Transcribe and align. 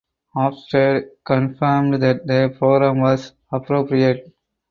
Ofsted 0.35 1.09
confirmed 1.23 2.01
that 2.01 2.25
the 2.25 2.51
programme 2.57 3.01
was 3.01 3.33
appropriate. 3.51 4.35